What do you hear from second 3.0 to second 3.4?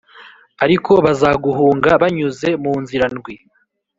ndwi.